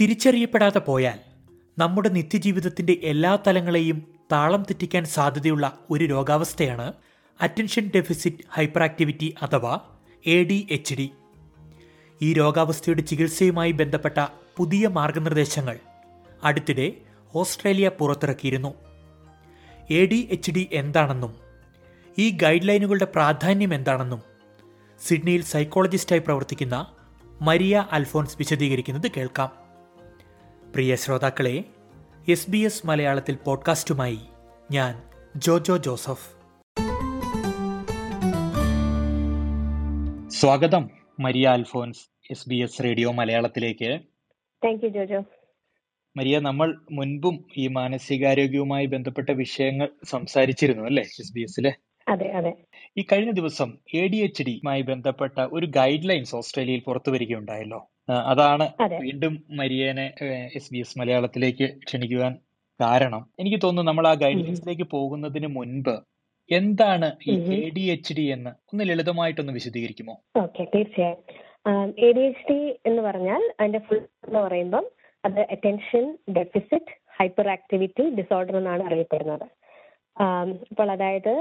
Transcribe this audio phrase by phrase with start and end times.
[0.00, 1.18] തിരിച്ചറിയപ്പെടാതെ പോയാൽ
[1.78, 3.98] നമ്മുടെ നിത്യജീവിതത്തിന്റെ എല്ലാ തലങ്ങളെയും
[4.32, 6.92] താളം തെറ്റിക്കാൻ സാധ്യതയുള്ള ഒരു രോഗാവസ്ഥയാണ്
[7.42, 9.80] അറ്റൻഷൻ ഡെഫിസിറ്റ് ഹൈപ്പർ ആക്ടിവിറ്റി അഥവാ
[10.26, 11.10] എ ഡി എച്ച് ഡി
[12.22, 14.18] ഈ രോഗാവസ്ഥയുടെ ചികിത്സയുമായി ബന്ധപ്പെട്ട
[14.56, 15.76] പുതിയ മാർഗനിർദ്ദേശങ്ങൾ
[16.44, 16.94] അടുത്തിടെ
[17.34, 18.74] ഓസ്ട്രേലിയ പുറത്തിറക്കിയിരുന്നു.
[19.90, 21.36] എ ഡി എച്ച് ഡി എന്താണെന്നും
[22.18, 24.22] ഈ ഗൈഡ് ലൈനുകളുടെ പ്രാധാന്യം എന്താണെന്നും
[25.00, 26.86] സിഡ്നിയിൽ സൈക്കോളജിസ്റ്റായി പ്രവർത്തിക്കുന്ന
[27.42, 29.50] മരിയ അൽഫോൺസ് വിശദീകരിക്കുന്നത് കേൾക്കാം.
[30.74, 31.64] പ്രിയ ശ്രോതാക്കളെ
[32.28, 34.18] എസ് ബി എസ് മലയാളത്തിൽ പോഡ്കാസ്റ്റുമായി
[34.70, 35.02] ഞാൻ
[35.36, 36.28] ജോജോ ജോസഫ്.
[40.30, 44.00] സ്വാഗതം Maria Alphonse S B S radio മലയാളത്തിലേക്ക്.
[44.64, 45.24] Thank you Jojo.
[46.16, 51.72] മരിയ നമ്മൾ മുൻപും ഈ മാനസികാരോഗ്യവുമായി ബന്ധപ്പെട്ട വിഷയങ്ങൾ സംസാരിച്ചിരുന്നു അല്ലേ എസ് ബി എസിലെ?
[52.08, 52.52] അതെ അതെ.
[52.98, 58.72] ഈ കഴിഞ്ഞ ദിവസം എ ഡി എച്ച് ഡിയുമായി ബന്ധപ്പെട്ട ഒരു ഗൈഡ് ലൈൻസ് ഓസ്ട്രേലിയയിൽ പുറത്തു വരികയുണ്ടായല്ലോ അതാണ്
[59.00, 60.14] വീണ്ടും മരിയേനെ
[60.54, 62.38] എസ് ബി എസ് മലയാളത്തിലേക്ക് ക്ഷണിക്കുവാൻ
[62.80, 63.30] കാരണം.
[63.40, 65.96] എനിക്ക് തോന്നുന്നു നമ്മൾ ആ ഗൈഡൻസിലേക്ക് പോകുന്നതിന് മുൻപ്
[66.50, 67.34] എന്താണ് ഈ.
[67.54, 70.14] എ ഡി എച്ച് ഡി എന്ന് ഒന്ന് ലളിതമായിട്ടൊന്ന് വിശദീകരിക്കുമോ?
[70.36, 71.18] ഓക്കെ തീർച്ചയായും.
[71.98, 74.84] എ ഡി എച്ച് ഡി എന്ന് പറഞ്ഞാൽ അതിന്റെ ഫുൾ എന്ന് പറയുമ്പം
[75.24, 79.46] അത് attention deficit hyperactivity disorder എന്നാണ് അറിയപ്പെടുന്നത്.
[80.70, 81.34] അപ്പോൾ അതായത്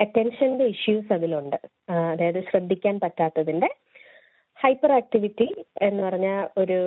[0.00, 1.56] അറ്റൻഷന്റെ ഇഷ്യൂസ് അതിലുണ്ട്.
[1.90, 3.70] അതായത് ശ്രദ്ധിക്കാൻ പറ്റാത്തതിന്റെ
[4.60, 5.46] ഹൈപ്പർ ആക്ടിവിറ്റി
[5.82, 6.78] എന്ന് പറഞ്ഞാൽ ഒരു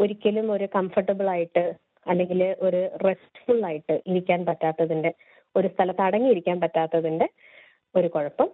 [0.00, 1.64] ഒരിക്കലും ഒരു കംഫർട്ടബിൾ ആയിട്ട്
[2.06, 5.10] അല്ലെങ്കിൽ ഒരു റെസ്റ്റ്ഫുൾ ആയിട്ട് ഇരിക്കാൻ പറ്റാത്തതിന്റെ
[5.54, 7.26] ഒരു സ്ഥലത്ത് അടങ്ങിയിരിക്കാൻ പറ്റാത്തതിന്റെ
[7.94, 8.48] ഒരു കുഴപ്പം.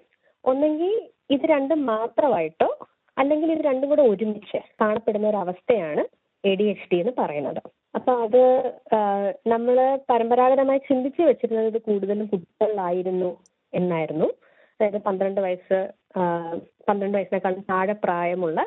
[0.45, 0.93] ഒന്നെങ്കിൽ
[1.31, 2.69] ഇത് രണ്ടും മാത്രമായിട്ടോ
[3.17, 6.03] അല്ലെങ്കിൽ ഇത് രണ്ടും കൂടെ ഒരുമിച്ച് കാണപ്പെടുന്ന ഒരു അവസ്ഥയാണ്
[6.45, 7.61] എ ഡി എച്ച് ഡി എന്ന് പറയുന്നത്.
[7.97, 8.43] അപ്പൊ അത്
[9.47, 9.77] നമ്മൾ
[10.11, 13.31] പരമ്പരാഗതമായി ചിന്തിച്ചു വെച്ചിരുന്നത് കൂടുതലും കുട്ടികളിലായിരുന്നു
[13.73, 14.29] എന്നായിരുന്നു.
[14.81, 15.79] അതായത് പന്ത്രണ്ട് വയസ്സ്
[16.87, 18.61] പന്ത്രണ്ട് വയസ്സിനേക്കാളും താഴെ പ്രായമുള്ള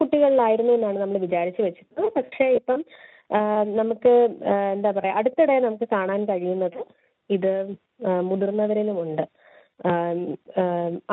[0.00, 2.08] കുട്ടികളിലായിരുന്നു എന്നാണ് നമ്മൾ വിചാരിച്ചു വെച്ചിരുന്നത്.
[2.18, 2.80] പക്ഷേ ഇപ്പം
[3.80, 4.12] നമുക്ക്
[4.74, 6.80] എന്താ പറയാ അടുത്തിടെ നമുക്ക് കാണാൻ കഴിയുന്നത്
[7.36, 7.52] ഇത്
[8.30, 9.24] മുതിർന്നവരിലും ഉണ്ട്.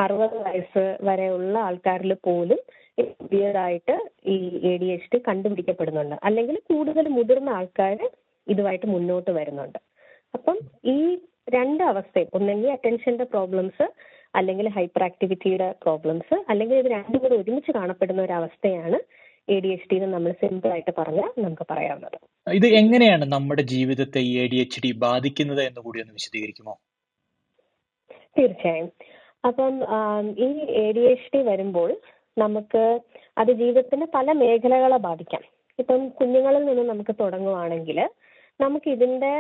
[0.03, 2.59] അറുപത് വയസ്സ് വരെയുള്ള ആൾക്കാരിൽ പോലും
[3.19, 3.95] പുതിയതായിട്ട്
[4.33, 4.35] ഈ
[4.69, 6.15] എ ഡി എച്ച് ഡി കണ്ടുപിടിക്കപ്പെടുന്നുണ്ട്.
[6.27, 7.99] അല്ലെങ്കിൽ കൂടുതൽ മുതിർന്ന ആൾക്കാർ
[8.47, 9.79] ഇതുമായിട്ട് മുന്നോട്ട് വരുന്നുണ്ട്.
[10.37, 10.57] അപ്പം
[10.95, 10.97] ഈ
[11.55, 13.85] രണ്ട് അവസ്ഥയും ഒന്നെങ്കിൽ അറ്റൻഷന്റെ പ്രോബ്ലംസ്
[14.35, 18.99] അല്ലെങ്കിൽ ഹൈപ്പർ ആക്ടിവിറ്റിയുടെ പ്രോബ്ലംസ് അല്ലെങ്കിൽ ഇത് രണ്ടും കൂടെ ഒരുമിച്ച് കാണപ്പെടുന്ന ഒരു അവസ്ഥയാണ്
[19.49, 22.17] എ ഡി എച്ച് ഡി എന്ന് നമ്മൾ സിമ്പിൾ ആയിട്ട് പറഞ്ഞാൽ നമുക്ക് പറയാവുന്നത്.
[22.53, 26.73] ഇത് എങ്ങനെയാണ് നമ്മുടെ ജീവിതത്തെ എ ഡി എച്ച് ഡി ബാധിക്കുന്നത് എന്ന് കൂടി ഒന്ന് വിശദീകരിക്കുമോ?
[28.39, 28.89] തീർച്ചയായും.
[29.45, 29.73] അപ്പം
[30.45, 30.49] ഈ
[30.83, 31.89] എ ഡി എച്ച് ഡി വരുമ്പോൾ
[32.37, 32.99] നമുക്ക്
[33.37, 35.43] അത് ജീവിതത്തിന്റെ പല മേഖലകളെ ബാധിക്കാം.
[35.79, 37.99] ഇപ്പം കുഞ്ഞുങ്ങളിൽ നിന്ന് നമുക്ക് തുടങ്ങുവാണെങ്കിൽ
[38.61, 39.33] നമുക്ക് ഇതിന്റെ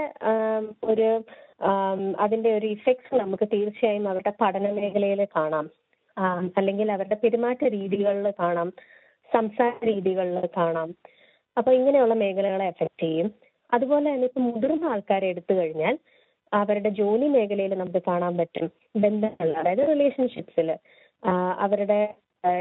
[0.83, 1.23] ഒരു
[2.19, 5.69] അതിന്റെ ഒരു ഇഫക്ട്സ് നമുക്ക് തീർച്ചയായും അവരുടെ പഠന മേഖലയിൽ കാണാം
[6.57, 8.73] അല്ലെങ്കിൽ അവരുടെ പെരുമാറ്റ രീതികളിൽ കാണാം.
[9.33, 10.95] സംസാര രീതികളിൽ കാണാം.
[11.57, 13.31] അപ്പൊ ഇങ്ങനെയുള്ള മേഖലകളെ എഫക്ട് ചെയ്യും.
[13.73, 15.97] അതുപോലെ തന്നെ ഇപ്പൊ മുതിർന്ന ആൾക്കാരെ എടുത്തു കഴിഞ്ഞാൽ
[16.53, 18.71] അവരുടെ ജോലി മേഖലയിൽ നമുക്ക് കാണാൻ പറ്റും.
[18.95, 20.77] ബന്ധങ്ങൾ അതായത് റിലേഷൻഷിപ്സിൽ
[21.57, 22.13] അവരുടെ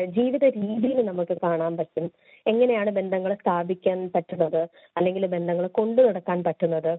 [0.04, 2.10] ജീവിത രീതിയിൽ നമുക്ക് കാണാൻ പറ്റും.
[2.47, 4.69] എങ്ങനെയാണ് ബന്ധങ്ങൾ സ്ഥാപിക്കാൻ പറ്റുന്നത്?
[4.97, 6.92] അല്ലെങ്കിൽ ബന്ധങ്ങൾ കൊണ്ടു നടക്കാൻ പറ്റുന്നത്?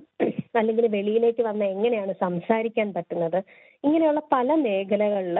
[0.56, 3.40] അല്ലെങ്കിൽ വെളിയിലേക്ക് വന്ന എങ്ങനെയാണ് സംസാരിക്കാൻ പറ്റുന്നത്?
[3.84, 5.38] ഇങ്ങനെയുള്ള പല മേഖലകളിൽ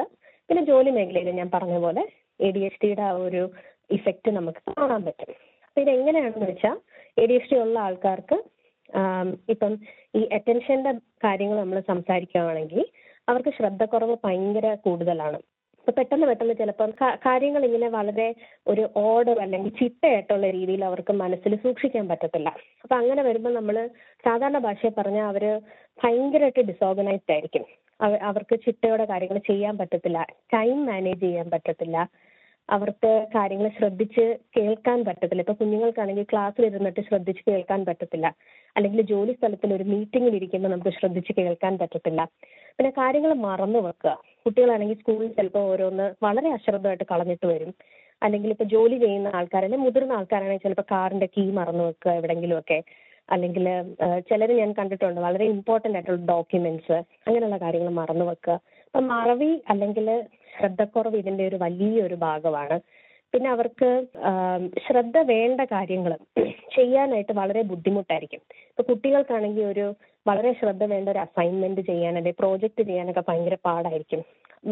[0.50, 2.04] പിന്നെ ജോലി മേഖലയിൽ ഞാൻ പറഞ്ഞ പോലെ
[2.40, 3.42] എ ഡി എച്ച് ഡിയുടെ ആ ഒരു
[3.90, 5.30] ഇഫക്റ്റ് നമുക്ക് കാണാൻ പറ്റും.
[5.68, 6.78] അപ്പൊ ഇത് എങ്ങനെയാണെന്ന് വെച്ചാൽ
[7.18, 8.38] എ ഡി എച്ച് ഡി ഉള്ള ആൾക്കാർക്ക്
[9.54, 9.74] ഇപ്പം
[10.20, 10.92] ഈ അറ്റൻഷന്റെ
[11.26, 12.82] കാര്യങ്ങൾ നമ്മൾ സംസാരിക്കുകയാണെങ്കിൽ
[13.28, 15.40] അവർക്ക് ശ്രദ്ധക്കുറവ് ഭയങ്കര കൂടുതലാണ്.
[15.92, 18.36] പെട്ടെന്ന് പെട്ടെന്ന് ചിലപ്പം കാര്യങ്ങൾ ഇങ്ങനെ വളരെ
[18.68, 22.56] ഒരു ഓർഡർ അല്ലെങ്കിൽ ചിട്ടയായിട്ടുള്ള രീതിയിൽ അവർക്ക് മനസ്സിൽ സൂക്ഷിക്കാൻ പറ്റത്തില്ല.
[22.82, 23.90] അപ്പൊ അങ്ങനെ വരുമ്പോൾ നമ്മൾ
[24.26, 25.62] സാധാരണ ഭാഷയിൽ പറഞ്ഞാൽ അവർ
[26.04, 27.66] ഭയങ്കരമായിട്ട് ഡിസോർഗനൈസ്ഡ് ആയിരിക്കും.
[28.02, 30.26] അവ- അവർക്ക് ചിട്ടയോടെ കാര്യങ്ങൾ ചെയ്യാൻ പറ്റത്തില്ല.
[30.54, 32.08] ടൈം മാനേജ് ചെയ്യാൻ പറ്റത്തില്ല.
[32.76, 34.26] അവർക്ക് കാര്യങ്ങൾ ശ്രദ്ധിച്ച്
[34.56, 35.44] കേൾക്കാൻ പറ്റത്തില്ല.
[35.46, 38.28] ഇപ്പൊ കുഞ്ഞുങ്ങൾക്കാണെങ്കിൽ ക്ലാസ്സിൽ ഇരുന്നിട്ട് ശ്രദ്ധിച്ച് കേൾക്കാൻ പറ്റത്തില്ല.
[38.76, 42.24] അല്ലെങ്കിൽ ജോലി സ്ഥലത്തിൽ ഒരു മീറ്റിംഗിൽ ഇരിക്കുമ്പോൾ നമുക്ക് ശ്രദ്ധിച്ച് കേൾക്കാൻ പറ്റത്തില്ല.
[42.78, 44.14] പിന്നെ കാര്യങ്ങൾ മറന്നു വെക്കുക.
[44.46, 47.72] കുട്ടികളാണെങ്കിൽ സ്കൂളിൽ ചിലപ്പോൾ ഓരോന്ന് വളരെ അശ്രദ്ധമായിട്ട് കളഞ്ഞിട്ട് വരും.
[48.22, 52.80] അല്ലെങ്കിൽ ഇപ്പൊ ജോലി ചെയ്യുന്ന ആൾക്കാർ അല്ലെങ്കിൽ മുതിർന്ന ആൾക്കാരാണെങ്കിൽ ചിലപ്പോൾ കാറിന്റെ കീ മറന്നു വെക്കുക എവിടെങ്കിലും ഒക്കെ
[53.30, 53.66] അല്ലെങ്കിൽ
[54.30, 58.56] ചിലർ ഞാൻ കണ്ടിട്ടുണ്ട് വളരെ ഇമ്പോർട്ടന്റ് ആയിട്ടുള്ള ഡോക്യുമെന്റ്സ് അങ്ങനെയുള്ള കാര്യങ്ങൾ മറന്നു വെക്കുക.
[58.88, 60.08] അപ്പൊ മറവി അല്ലെങ്കിൽ
[60.58, 62.78] ശ്രദ്ധക്കുറവ് ഇതിന്റെ ഒരു വലിയൊരു ഭാഗമാണ്.
[63.34, 63.90] പിന്നെ അവർക്ക്
[64.86, 66.14] ശ്രദ്ധ വേണ്ട കാര്യങ്ങൾ
[66.76, 68.42] ചെയ്യാനായിട്ട് വളരെ ബുദ്ധിമുട്ടായിരിക്കും.
[68.70, 69.86] ഇപ്പൊ കുട്ടികൾക്കാണെങ്കിൽ ഒരു
[70.26, 74.22] വളരെ ശ്രദ്ധ വേണ്ട ഒരു അസൈൻമെന്റ് ചെയ്യാൻ അല്ലെങ്കിൽ പ്രോജക്റ്റ് ചെയ്യാനൊക്കെ ഭയങ്കര പാടായിരിക്കും.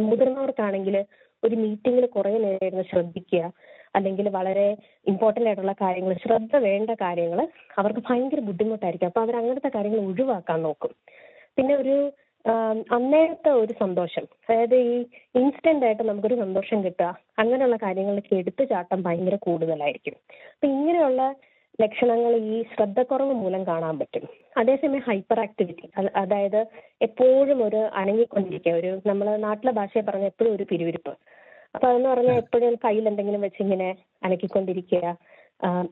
[0.09, 0.95] മുതിർന്നവർക്കാണെങ്കിൽ
[1.43, 3.43] ഒരു മീറ്റിംഗിൽ കുറെ നേരം ശ്രദ്ധിക്കുക
[3.95, 4.67] അല്ലെങ്കിൽ വളരെ
[5.11, 7.39] ഇമ്പോർട്ടന്റ് ആയിട്ടുള്ള കാര്യങ്ങൾ ശ്രദ്ധ വേണ്ട കാര്യങ്ങൾ
[7.81, 9.09] അവർക്ക് ഭയങ്കര ബുദ്ധിമുട്ടായിരിക്കും.
[9.11, 10.91] അപ്പൊ അവർ അങ്ങനത്തെ കാര്യങ്ങൾ ഒഴിവാക്കാൻ നോക്കും.
[11.57, 11.95] പിന്നെ ഒരു
[12.93, 14.25] അന്നേരത്തെ ഒരു സന്തോഷം.
[14.49, 14.95] അതായത് ഈ
[15.35, 17.09] ഇൻസ്റ്റന്റ് ആയിട്ട് നമുക്കൊരു സന്തോഷം കിട്ടുക
[17.39, 20.15] അങ്ങനെയുള്ള കാര്യങ്ങളിലേക്ക് എടുത്തു ചാട്ടം ഭയങ്കര കൂടുതലായിരിക്കും.
[20.53, 21.35] അപ്പൊ ഇങ്ങനെയുള്ള
[21.81, 24.23] ലക്ഷണങ്ങൾ ഈ ശ്രദ്ധക്കുറവ് മൂലം കാണാൻ പറ്റും.
[24.57, 26.61] അതേസമയം ഹൈപ്പർ ആക്ടിവിറ്റി അതായത്
[27.01, 31.13] എപ്പോഴും ഒരു അനങ്ങിക്കൊണ്ടിരിക്കുക ഒരു നമ്മൾ നാട്ടിലെ ഭാഷയെ പറഞ്ഞ എപ്പോഴും ഒരു പിരിവിരിപ്പ്.
[31.75, 33.89] അപ്പൊ അതെന്ന് പറഞ്ഞാൽ എപ്പോഴും കയ്യിൽ എന്തെങ്കിലും വെച്ച് ഇങ്ങനെ
[34.23, 35.17] അനക്കിക്കൊണ്ടിരിക്കുക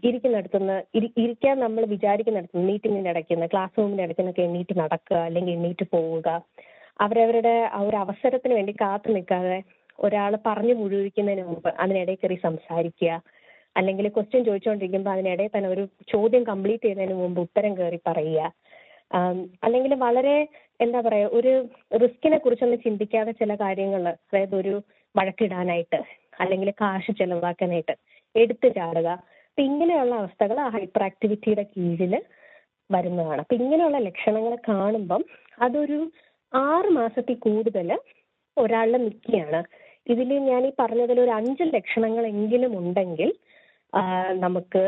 [0.07, 0.77] ഇരിക്കുന്നിടത്തുനിന്ന്
[1.23, 6.27] ഇരിക്കാൻ നമ്മൾ വിചാരിക്കുന്നിടത്തുനിന്ന് മീറ്റിങ്ങിന്റെ ഇടയ്ക്ക് ക്ലാസ് റൂമിന്റെ ഇടയ്ക്കുന്നൊക്കെ എണ്ണീറ്റ് നടക്കുക അല്ലെങ്കിൽ എണ്ണീറ്റ് പോവുക.
[7.05, 9.57] അവരവരുടെ ആ ഒരു അവസരത്തിന് വേണ്ടി കാത്തു നിൽക്കാതെ
[9.99, 13.11] ഒരാൾ പറഞ്ഞു മുഴുവിക്കുന്നതിന് മുമ്പ് അതിനിടയിൽ കയറി സംസാരിക്കുക.
[13.75, 15.83] അല്ലെങ്കിൽ ക്വസ്റ്റ്യൻ ചോദിച്ചുകൊണ്ടിരിക്കുമ്പോൾ അതിനിടയിൽ തന്നെ ഒരു
[16.13, 18.51] ചോദ്യം കംപ്ലീറ്റ് ചെയ്യുന്നതിന് മുമ്പ് ഉത്തരം കയറി പറയുക.
[19.65, 20.37] അല്ലെങ്കിൽ വളരെ
[20.83, 21.51] എന്താ പറയാ ഒരു
[22.03, 24.73] റിസ്കിനെ കുറിച്ചൊന്നും ചിന്തിക്കാതെ ചില കാര്യങ്ങൾ അതായത് ഒരു
[25.15, 25.99] വഴക്കിടാനായിട്ട്
[26.43, 27.93] അല്ലെങ്കിൽ കാശ് ചെലവാക്കാനായിട്ട്
[28.35, 29.09] എടുത്തു ചാടുക.
[29.57, 32.13] അപ്പൊ ഇങ്ങനെയുള്ള അവസ്ഥകൾ ആ ഹൈപ്പർ ആക്ടിവിറ്റിയുടെ കീഴിൽ
[32.89, 33.39] വരുന്നതാണ്.
[33.43, 35.21] അപ്പൊ ഇങ്ങനെയുള്ള ലക്ഷണങ്ങൾ കാണുമ്പം
[35.57, 35.99] അതൊരു
[36.53, 37.89] ആറ് മാസത്തിൽ കൂടുതൽ
[38.57, 39.61] ഒരാളിൽ നിൽക്കുകയാണ്.
[40.07, 43.29] ഇതിൽ ഞാൻ ഈ പറഞ്ഞതിൽ ഒരു അഞ്ച് ലക്ഷണങ്ങളെങ്കിലും ഉണ്ടെങ്കിൽ
[44.43, 44.83] നമുക്ക്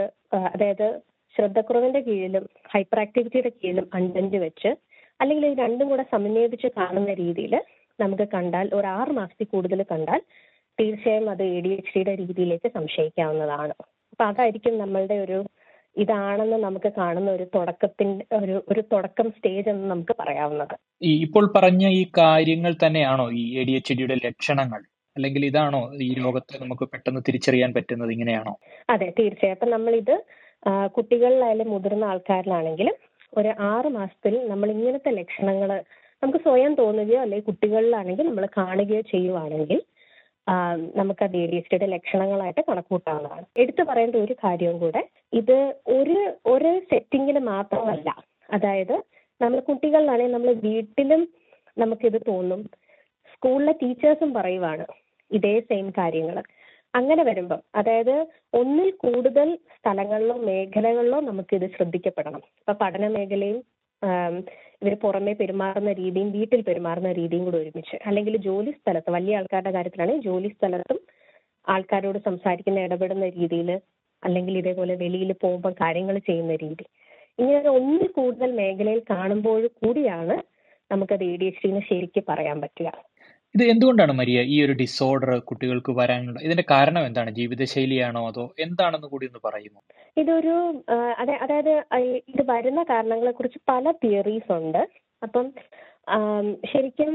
[0.51, 0.87] അതായത്
[1.35, 4.71] ശ്രദ്ധക്കുറവിന്റെ കീഴിലും ഹൈപ്പർ ആക്ടിവിറ്റിയുടെ കീഴിലും അഞ്ചഞ്ച് വെച്ച്
[5.19, 7.55] അല്ലെങ്കിൽ ഈ രണ്ടും കൂടെ സമന്വയിപ്പിച്ച് കാണുന്ന രീതിയിൽ
[7.99, 10.21] നമുക്ക് കണ്ടാൽ ഒരു ആറ് മാസത്തിൽ കൂടുതൽ കണ്ടാൽ
[10.77, 13.75] തീർച്ചയായും അത് എ ഡി എച്ച് ഡിയുടെ രീതിയിലേക്ക് സംശയിക്കാവുന്നതാണ്.
[14.19, 15.39] അപ്പൊ അതായിരിക്കും നമ്മളുടെ ഒരു
[15.95, 20.73] ഇതാണെന്ന് നമുക്ക് കാണുന്ന ഒരു തുടക്കത്തിന്റെ ഒരു ഒരു തുടക്കം സ്റ്റേജ് എന്ന് നമുക്ക് പറയാവുന്നത്.
[21.01, 24.81] ഈ ഇപ്പോൾ പറഞ്ഞ ഈ കാര്യങ്ങൾ തന്നെയാണോ ഈ എ ഡി എച്ച് ഡിയുടെ ലക്ഷണങ്ങൾ?
[25.15, 28.53] അല്ലെങ്കിൽ ഇതാണോ ഈ രോഗത്തെ നമുക്ക് പെട്ടെന്ന് തിരിച്ചറിയാൻ പറ്റുന്നത് ഇങ്ങനെയാണോ?
[28.89, 29.55] അതെ തീർച്ചയായും.
[29.57, 30.15] അപ്പൊ നമ്മളിത്
[30.97, 32.97] കുട്ടികളിലായാലും മുതിർന്ന ആൾക്കാരിലാണെങ്കിലും
[33.33, 35.71] ഒരു ആറ് മാസത്തിൽ നമ്മൾ ഇങ്ങനത്തെ ലക്ഷണങ്ങൾ
[36.23, 39.79] നമുക്ക് സ്വയം തോന്നുകയോ അല്ലെങ്കിൽ കുട്ടികളിലാണെങ്കിൽ നമ്മൾ കാണുകയോ ചെയ്യുവാണെങ്കിൽ
[40.95, 43.45] നമുക്ക് അത് ഡി എസ് ഡിയുടെ ലക്ഷണങ്ങളായിട്ട് കണക്കൂട്ടാവുന്നതാണ്.
[43.61, 45.01] എടുത്തു പറയേണ്ട ഒരു കാര്യവും കൂടെ
[45.33, 45.57] ഇത്
[45.97, 48.09] ഒരു ഒരു സെറ്റിങ്ങിന് മാത്രമല്ല.
[48.49, 48.95] അതായത്
[49.41, 51.23] നമ്മൾ കുട്ടികളിലാണെങ്കിൽ നമ്മൾ വീട്ടിലും
[51.77, 52.61] നമുക്കിത് തോന്നും.
[53.33, 54.85] സ്കൂളിലെ ടീച്ചേഴ്സും പറയുവാണ്
[55.31, 56.37] ഇതേ സെയിം കാര്യങ്ങൾ
[56.93, 58.15] അങ്ങനെ വരുമ്പം അതായത്
[58.53, 59.47] ഒന്നിൽ കൂടുതൽ
[59.77, 62.41] സ്ഥലങ്ങളിലോ മേഖലകളിലോ നമുക്കിത് ശ്രദ്ധിക്കപ്പെടണം.
[62.61, 63.59] ഇപ്പൊ പഠന മേഖലയും
[64.81, 67.95] ഇവർ പുറമെ പെരുമാറുന്ന രീതിയും വീട്ടിൽ പെരുമാറുന്ന രീതിയും കൂടെ ഒരുമിച്ച്.
[68.05, 70.99] അല്ലെങ്കിൽ ജോലി സ്ഥലത്ത് വലിയ ആൾക്കാരുടെ കാര്യത്തിലാണെങ്കിൽ ജോലി സ്ഥലത്തും
[71.67, 73.69] ആൾക്കാരോട് സംസാരിക്കുന്ന ഇടപെടുന്ന രീതിയിൽ
[74.23, 76.85] അല്ലെങ്കിൽ ഇതേപോലെ വെളിയിൽ പോകുമ്പോൾ കാര്യങ്ങൾ ചെയ്യുന്ന രീതി.
[77.39, 80.35] ഇങ്ങനെ ഒന്നിൽ കൂടുതൽ മേഖലയിൽ കാണുമ്പോൾ കൂടിയാണ്
[80.91, 82.89] നമുക്കത് എ ഡി എച്ച് ഡിന്ന് ശരിക്കും പറയാൻ പറ്റുക.
[83.57, 87.29] ഇത് എന്തുകൊണ്ടാണ് മരിയ ഈ ഒരു ഡിസോർഡർ കുട്ടികൾക്ക് വരാനുള്ള ഇതിന്റെ കാരണം എന്താണ്?
[87.37, 89.79] ജീവിതശൈലിയാണോ അതോ എന്താണെന്ന് കൂടി ഒന്ന് പറയുന്നു
[90.21, 90.53] ഇതൊരു
[91.43, 91.71] അതായത്
[92.33, 94.81] ഇത് വരുന്ന കാരണങ്ങളെ കുറിച്ച് പല തിയറീസ് ഉണ്ട്.
[95.21, 95.45] അപ്പം
[96.71, 97.13] ശരിക്കും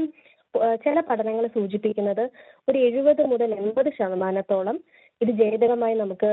[0.83, 2.23] ചില പഠനങ്ങൾ സൂചിപ്പിക്കുന്നത്
[2.69, 4.79] ഒരു എഴുപത് മുതൽ എൺപത് ശതമാനത്തോളം
[5.21, 6.31] ഇത് ജനിതകമായി നമുക്ക്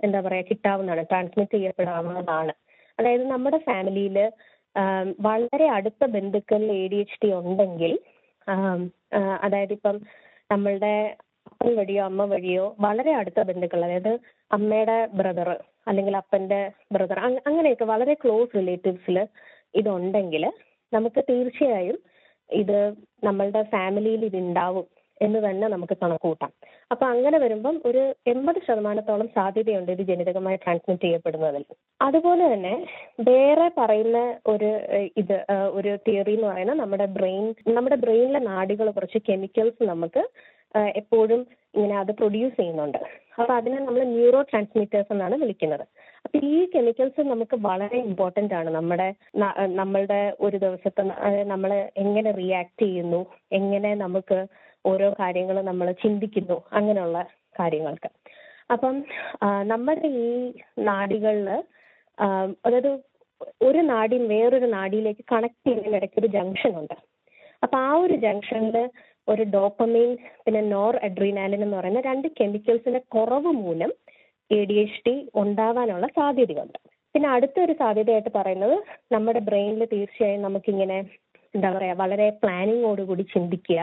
[0.00, 2.54] എന്താ പറയാ കിട്ടാവുന്നതാണ് ട്രാൻസ്മിറ്റ് ചെയ്യപ്പെടാവുന്നതാണ്.
[2.98, 4.18] അതായത് നമ്മുടെ ഫാമിലിയിൽ
[5.28, 7.92] വളരെ അടുത്ത ബന്ധുക്കളിൽ എ ഡി എച്ച് ഡി ഉണ്ടെങ്കിൽ
[9.42, 9.96] അതായത് ഇപ്പം
[10.50, 10.92] നമ്മളുടെ
[11.50, 14.12] അപ്പൻ വഴിയോ അമ്മ വഴിയോ വളരെ അടുത്ത ബന്ധുക്കൾ അതായത്
[14.50, 15.48] അമ്മയുടെ ബ്രദർ
[15.88, 16.60] അല്ലെങ്കിൽ അപ്പന്റെ
[16.92, 19.18] ബ്രദർ അങ്ങനെയൊക്കെ വളരെ ക്ലോസ് റിലേറ്റീവ്സിൽ
[19.74, 20.44] ഇതുണ്ടെങ്കിൽ
[20.92, 21.98] നമുക്ക് തീർച്ചയായും
[22.50, 22.78] ഇത്
[23.24, 24.86] നമ്മളുടെ ഫാമിലിയിൽ ഇത് ഉണ്ടാവും
[25.24, 26.52] എന്ന് തന്നെ നമുക്ക് കണക്കൂട്ടാം
[26.92, 31.64] അപ്പൊ അങ്ങനെ വരുമ്പം ഒരു എൺപത് ശതമാനത്തോളം സാധ്യതയുണ്ട് ഇത് ജനിതകമായി ട്രാൻസ്മിറ്റ് ചെയ്യപ്പെടുന്നതിൽ.
[32.06, 32.74] അതുപോലെ തന്നെ
[33.30, 34.18] വേറെ പറയുന്ന
[34.52, 34.70] ഒരു
[35.22, 35.36] ഇത്
[35.78, 37.46] ഒരു തിയറി എന്ന് പറയുന്നത് നമ്മുടെ ബ്രെയിൻ
[37.78, 40.24] നമ്മുടെ ബ്രെയിനിലെ നാടികൾ കുറച്ച് കെമിക്കൽസ് നമുക്ക്
[41.00, 41.40] എപ്പോഴും
[41.74, 42.98] ഇങ്ങനെ അത് പ്രൊഡ്യൂസ് ചെയ്യുന്നുണ്ട്.
[43.40, 45.84] അപ്പൊ അതിനെ നമ്മൾ ന്യൂറോ ട്രാൻസ്മിറ്റേഴ്സ് എന്നാണ് വിളിക്കുന്നത്.
[46.24, 48.70] അപ്പൊ ഈ കെമിക്കൽസ് നമുക്ക് വളരെ ഇമ്പോർട്ടന്റ് ആണ്.
[48.76, 49.08] നമ്മുടെ
[49.80, 51.02] നമ്മളുടെ ഒരു ദിവസത്തെ
[51.52, 51.72] നമ്മൾ
[52.04, 53.20] എങ്ങനെ റിയാക്ട് ചെയ്യുന്നു
[53.60, 54.38] എങ്ങനെ നമുക്ക്
[54.84, 57.18] ഓരോ കാര്യങ്ങൾ നമ്മൾ ചിന്തിക്കുന്നു അങ്ങനെയുള്ള
[57.60, 58.08] കാര്യങ്ങൾക്ക്.
[58.74, 58.96] അപ്പം
[59.72, 60.30] നമ്മുടെ ഈ
[60.88, 61.48] നാടികളിൽ
[62.66, 62.90] അതായത്
[63.68, 66.96] ഒരു നാടിൽ വേറൊരു നാടിയിലേക്ക് കണക്ട് ചെയ്യുന്നതിനിടയ്ക്ക് ഒരു ജംഗ്ഷൻ ഉണ്ട്.
[67.62, 68.76] അപ്പൊ ആ ഒരു ജംഗ്ഷനിൽ
[69.28, 70.10] ഒരു ഡോപ്പമീൻ
[70.44, 73.90] പിന്നെ നോർ അഡ്രീനാലിൻ എന്ന് പറയുന്ന രണ്ട് കെമിക്കൽസിന്റെ കുറവ് മൂലം
[74.50, 76.78] എ ഡി എച്ച് ഡി ഉണ്ടാവാനുള്ള സാധ്യതയുണ്ട്.
[77.14, 78.76] പിന്നെ അടുത്തൊരു സാധ്യതയായിട്ട് പറയുന്നത്
[79.14, 80.98] നമ്മുടെ ബ്രെയിനിൽ തീർച്ചയായും നമുക്കിങ്ങനെ
[81.54, 83.80] എന്താ പറയാ വളരെ പ്ലാനിങ്ങോടുകൂടി ചിന്തിക്കുക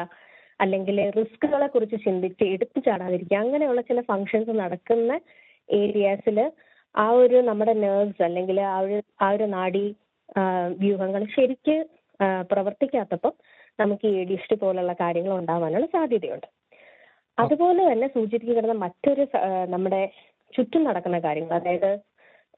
[0.60, 3.38] അല്ലെങ്കിൽ റിസ്കുകളെ കുറിച്ച് ചിന്തിച്ച് എടുത്തു ചാടാതിരിക്കുക.
[3.38, 5.14] അങ്ങനെയുള്ള ചില ഫങ്ഷൻസ് നടക്കുന്ന
[5.70, 6.38] ഏരിയാസിൽ
[6.96, 9.86] ആ ഒരു നമ്മുടെ നെർവ്സ് അല്ലെങ്കിൽ ആ ഒരു ആ ഒരു നാഡി
[10.84, 11.76] വ്യൂഹങ്ങൾ ശരിക്ക്
[12.52, 13.34] പ്രവർത്തിക്കാത്തപ്പം
[13.80, 16.48] നമുക്ക് ഈ എഡിസ്റ്റ് പോലുള്ള കാര്യങ്ങൾ ഉണ്ടാവാനുള്ള സാധ്യതയുണ്ട്.
[17.38, 19.24] അതുപോലെ തന്നെ സൂചിപ്പിക്കപ്പെടുന്ന മറ്റൊരു
[19.74, 20.02] നമ്മുടെ
[20.54, 21.54] ചുറ്റും നടക്കുന്ന കാര്യങ്ങൾ.
[21.60, 21.92] അതായത്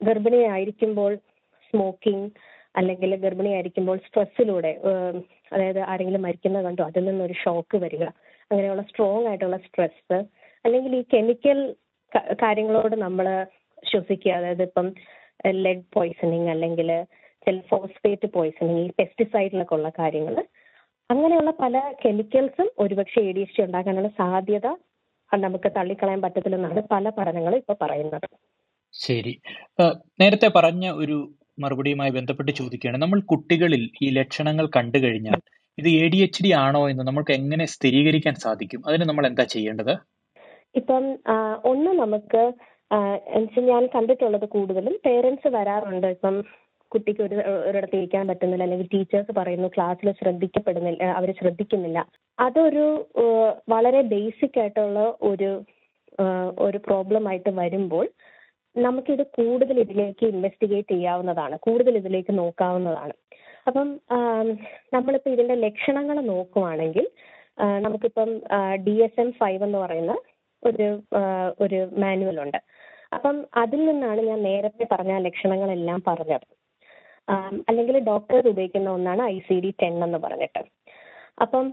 [0.02, 1.14] ഗർഭിണിയായിരിക്കുമ്പോൾ
[1.68, 2.30] സ്മോക്കിംഗ്
[2.78, 4.72] അല്ലെങ്കിൽ ഗർഭിണിയായിരിക്കുമ്പോൾ സ്ട്രെസ്സിലൂടെ
[5.52, 8.04] അതായത് ആരെങ്കിലും മരിക്കുന്നത് കണ്ടോ അതിൽ നിന്നൊരു ഷോക്ക് വരിക
[8.52, 10.18] അങ്ങനെയുള്ള സ്ട്രോങ് ആയിട്ടുള്ള സ്ട്രെസ്
[10.66, 11.60] അല്ലെങ്കിൽ ഈ കെമിക്കൽ
[12.42, 13.28] കാര്യങ്ങളോട് നമ്മൾ
[13.84, 14.88] ശ്വസിക്കുക അതായത് ഇപ്പം
[15.58, 16.90] ലെഡ് പോയ്സണിങ് അല്ലെങ്കിൽ
[17.48, 20.36] ചില ഫോസ്ഫേറ്റ് പോയ്സണിങ് ഈ പെസ്റ്റിസൈഡിലൊക്കെ ഉള്ള കാര്യങ്ങൾ
[21.10, 24.68] അങ്ങനെയുള്ള പല കെമിക്കൽസും ഒരുപക്ഷെ എ ഡി എച്ച് ഉണ്ടാക്കാനുള്ള സാധ്യത
[25.32, 28.28] നമുക്ക് തള്ളിക്കളയാൻ പറ്റത്തില്ലെന്നാണ് പല പഠനങ്ങളും ഇപ്പൊ പറയുന്നത്.
[28.94, 29.34] ശരി.
[30.20, 31.18] നേരത്തെ പറഞ്ഞ ഒരു
[31.64, 33.00] മറുപടിയുമായി ബന്ധപ്പെട്ട് ചോദിക്കുകയാണ്.
[33.04, 35.40] നമ്മൾ കുട്ടികളിൽ ഈ ലക്ഷണങ്ങൾ കണ്ടു കഴിഞ്ഞാൽ
[35.78, 38.82] ഇത് എ ഡി എച്ച് ഡി ആണോ എന്ന് നമുക്ക് എങ്ങനെ സ്ഥിരീകരിക്കാൻ സാധിക്കും?
[38.88, 39.94] അതിന് നമ്മൾ എന്താ ചെയ്യേണ്ടത്?
[40.80, 41.04] ഇപ്പം
[41.72, 42.44] ഒന്ന് നമുക്ക്
[43.72, 46.08] ഞാൻ കണ്ടിട്ടുള്ളത് കൂടുതലും പേരൻസ് വരാറുണ്ട്.
[46.16, 46.36] ഇപ്പം
[46.92, 47.38] കുട്ടിക്ക് ഒരു
[47.68, 52.00] ഒരിടത്ത് ഇരിക്കാൻ പറ്റുന്നില്ല അല്ലെങ്കിൽ ടീച്ചേഴ്സ് പറയുന്നു ക്ലാസ്സിൽ ശ്രദ്ധിക്കപ്പെടുന്നില്ല അവർ ശ്രദ്ധിക്കുന്നില്ല.
[52.38, 52.86] അതൊരു
[53.74, 55.50] വളരെ ബേസിക് ആയിട്ടുള്ള ഒരു
[56.68, 58.06] ഒരു പ്രോബ്ലം ആയിട്ട് വരുമ്പോൾ
[58.86, 63.14] നമുക്കിത് കൂടുതൽ ഇതിലേക്ക് ഇൻവെസ്റ്റിഗേറ്റ് ചെയ്യാവുന്നതാണ് കൂടുതൽ ഇതിലേക്ക് നോക്കാവുന്നതാണ്.
[63.68, 63.88] അപ്പം
[64.96, 67.06] നമ്മളിപ്പോൾ ഇതിന്റെ ലക്ഷണങ്ങൾ നോക്കുവാണെങ്കിൽ
[67.86, 68.30] നമുക്കിപ്പം
[68.88, 70.14] ഡി എസ് എം ഫൈവ് എന്ന് പറയുന്ന
[70.64, 70.88] ഒരു
[71.64, 72.60] ഒരു മാനുവൽ ഉണ്ട്.
[73.16, 76.48] അപ്പം അതിൽ നിന്നാണ് ഞാൻ നേരത്തെ പറഞ്ഞ ലക്ഷണങ്ങളെല്ലാം പറഞ്ഞത്.
[77.70, 80.62] അല്ലെങ്കിൽ ഡോക്ടർ ഉപയോഗിക്കുന്ന ഒന്നാണ് ഐ സി ഡി ടെൻ എന്ന് പറഞ്ഞിട്ട്.
[81.44, 81.66] അപ്പം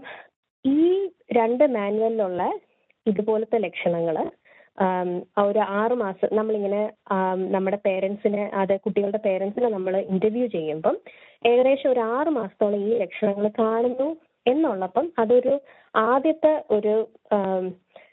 [0.65, 0.81] ഈ
[1.37, 2.43] രണ്ട് മാനുവലിലുള്ള
[3.05, 4.17] ഇതുപോലത്തെ ലക്ഷണങ്ങൾ
[5.45, 6.81] ഒരു ആറ് മാസം നമ്മളിങ്ങനെ
[7.55, 10.95] നമ്മുടെ പേരൻസിനെ അത് കുട്ടികളുടെ പേരൻസിനെ നമ്മൾ ഇന്റർവ്യൂ ചെയ്യുമ്പം
[11.49, 14.07] ഏകദേശം ഒരു ആറ് മാസത്തോളം ഈ ലക്ഷണങ്ങൾ കാണുന്നു
[14.45, 15.53] എന്നുള്ളപ്പം അതൊരു
[15.95, 16.95] ആദ്യത്തെ ഒരു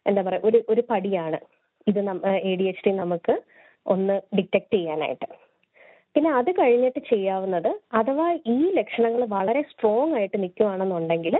[0.06, 1.38] എന്താ പറയുക ഒരു ഒരു പടിയാണ്.
[1.86, 1.98] ഇത്
[2.50, 3.34] എ ഡി എച്ച് ഡി നമുക്ക്
[3.86, 5.28] ഒന്ന് ഡിറ്റക്ട് ചെയ്യാനായിട്ട്.
[6.16, 11.36] പിന്നെ അത് കഴിഞ്ഞിട്ട് ചെയ്യാവുന്നത് അഥവാ ഈ ലക്ഷണങ്ങൾ വളരെ സ്ട്രോങ് ആയിട്ട് നിൽക്കുകയാണെന്നുണ്ടെങ്കിൽ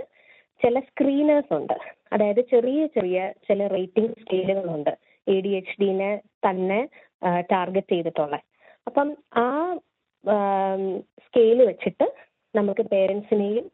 [0.61, 1.75] ചില സ്ക്രീനേഴ്സ് ഉണ്ട്.
[2.13, 4.93] അതായത് ചെറിയ ചെറിയ ചില റേറ്റിംഗ് സ്കെയിലുകളുണ്ട്
[5.27, 6.11] എ ഡി എച്ച് ഡിനെ
[6.45, 6.79] തന്നെ
[7.51, 8.43] ടാർഗറ്റ് ചെയ്തിട്ടുള്ളത്
[8.87, 9.09] അപ്പം
[9.43, 9.45] ആ
[11.25, 12.07] സ്കെയിൽ വെച്ചിട്ട്
[12.53, 13.65] നമുക്ക് പേരൻസിനെയും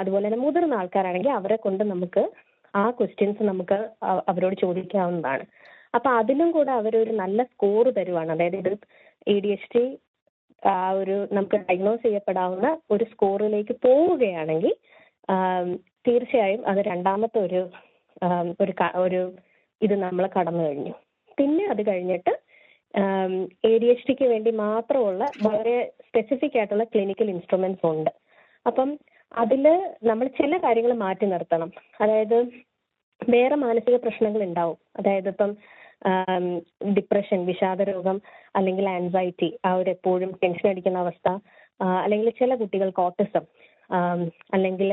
[0.00, 2.22] അതുപോലെ തന്നെ മുതിർന്ന ആൾക്കാരാണെങ്കിൽ അവരെ കൊണ്ട് നമുക്ക്
[2.74, 3.78] ആ ക്വസ്റ്റ്യൻസ് നമുക്ക്
[4.30, 5.44] അവരോട് ചോദിക്കാവുന്നതാണ്.
[5.96, 8.30] അപ്പൊ അതിലും കൂടെ അവരൊരു നല്ല സ്കോർ തരുവാണ്.
[8.34, 8.72] അതായത് ഇത്
[9.26, 9.84] എ ഡി എച്ച് ഡി
[10.62, 14.72] ആ ഒരു നമുക്ക് ഡയഗ്നോസ് ചെയ്യപ്പെടാവുന്ന ഒരു സ്കോറിലേക്ക് പോവുകയാണെങ്കിൽ
[16.06, 17.60] തീർച്ചയായും അത് രണ്ടാമത്തെ ഒരു
[18.62, 18.72] ഒരു
[19.04, 19.20] ഒരു
[19.84, 20.94] ഇത് നമ്മൾ കടന്നു കഴിഞ്ഞു.
[21.38, 22.32] പിന്നെ അത് കഴിഞ്ഞിട്ട്
[23.68, 25.76] എ ഡി എച്ച് ഡിക്ക് വേണ്ടി മാത്രമുള്ള വളരെ
[26.06, 28.10] സ്പെസിഫിക് ആയിട്ടുള്ള ക്ലിനിക്കൽ ഇൻസ്ട്രുമെന്റ്സ് ഉണ്ട്.
[28.66, 28.90] അപ്പം
[29.32, 29.64] അതിൽ
[30.10, 31.70] നമ്മൾ ചില കാര്യങ്ങൾ മാറ്റി നിർത്തണം.
[32.02, 32.36] അതായത്
[33.22, 34.78] വേറെ മാനസിക പ്രശ്നങ്ങൾ ഉണ്ടാവും.
[34.98, 35.50] അതായത് ഇപ്പം
[36.96, 38.16] ഡിപ്രഷൻ വിഷാദരോഗം
[38.58, 41.28] അല്ലെങ്കിൽ ആൻസൈറ്റി ആ ഒരു എപ്പോഴും ടെൻഷൻ അടിക്കുന്ന അവസ്ഥ
[42.04, 43.44] അല്ലെങ്കിൽ ചില കുട്ടികൾക്ക് ഓട്ടിസം
[44.54, 44.90] അല്ലെങ്കിൽ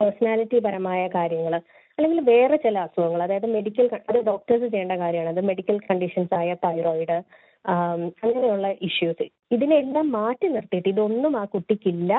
[0.00, 1.54] പേഴ്സണാലിറ്റി പരമായ കാര്യങ്ങൾ
[1.98, 5.30] അല്ലെങ്കിൽ വേറെ ചില അസുഖങ്ങൾ അതായത് മെഡിക്കൽ അത് ഡോക്ടേഴ്സ് ചെയ്യേണ്ട കാര്യമാണ്.
[5.34, 7.18] അത് മെഡിക്കൽ കണ്ടീഷൻസ് ആയ തൈറോയിഡ്
[8.24, 9.24] അങ്ങനെയുള്ള ഇഷ്യൂസ്
[9.56, 12.12] ഇതിനെല്ലാം മാറ്റി നിർത്തിയിട്ട് ഇതൊന്നും ആ കുട്ടിക്കില്ല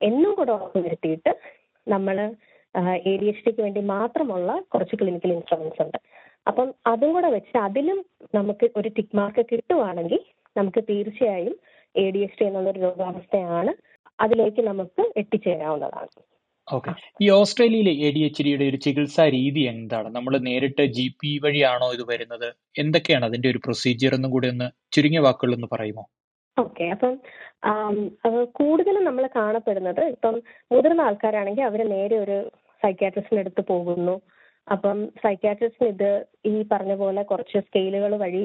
[0.00, 1.32] എന്നും കൂടെ ഉറപ്പ് വരുത്തിയിട്ട്
[1.86, 2.16] നമ്മൾ
[3.10, 5.98] എ ഡി എച്ച് ഡിക്ക് വേണ്ടി മാത്രമുള്ള കുറച്ച് ക്ലിനിക്കൽ ഇൻസ്ട്രുമെന്റ്സ് ഉണ്ട്.
[6.46, 7.98] അപ്പം അതും കൂടെ വെച്ച് അതിലും
[8.34, 10.20] നമുക്ക് ഒരു ടിക്ക് മാർക്ക് കിട്ടുവാണെങ്കിൽ
[10.56, 11.54] നമുക്ക് തീർച്ചയായും
[11.94, 13.72] എ ഡി എച്ച് ഡി എന്നുള്ളൊരു രോഗാവസ്ഥയാണ്
[14.18, 16.10] അതിലേക്ക് നമുക്ക് എത്തിച്ചേരാവുന്നതാണ്.
[16.68, 16.92] ഓക്കെ.
[17.22, 20.08] ഈ ഓസ്ട്രേലിയയിലെ എ ഡി എച്ച് ഡിയുടെ ഒരു ചികിത്സാ രീതി എന്താണ്?
[20.16, 22.48] നമ്മൾ നേരിട്ട് ജി പി വഴിയാണോ ഇത് വരുന്നത്?
[22.82, 26.04] എന്തൊക്കെയാണ് അതിന്റെ ഒരു പ്രൊസീജിയർ എന്നും കൂടി ഒന്ന് ചുരുങ്ങിയ വാക്കുകളൊന്ന് പറയുമോ?
[26.56, 26.84] ഓക്കെ.
[26.94, 27.14] അപ്പം
[28.58, 30.34] കൂടുതലും നമ്മൾ കാണപ്പെടുന്നത് ഇപ്പം
[30.72, 32.38] മുതിർന്ന ആൾക്കാരാണെങ്കിൽ അവർ നേരെ ഒരു
[32.82, 34.16] സൈക്യാട്രിസ്റ്റിന്റെ അടുത്ത് പോകുന്നു.
[34.66, 36.10] അപ്പം സൈക്യാട്രിസ്റ്റിന് ഇത്
[36.50, 38.44] ഈ പറഞ്ഞ പോലെ കുറച്ച് സ്കെയിലുകൾ വഴി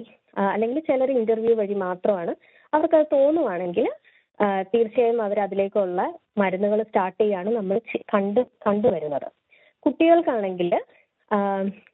[0.53, 2.33] അല്ലെങ്കിൽ ചിലർ ഇന്റർവ്യൂ വഴി മാത്രമാണ്
[2.73, 3.87] അവർക്ക് അത് തോന്നുവാണെങ്കിൽ
[4.71, 6.01] തീർച്ചയായും അവർ അതിലേക്കുള്ള
[6.41, 7.77] മരുന്നുകൾ സ്റ്റാർട്ട് ചെയ്യാണ് നമ്മൾ
[8.13, 9.27] കണ്ട് കണ്ടുവരുന്നത്
[9.85, 10.71] കുട്ടികൾക്കാണെങ്കിൽ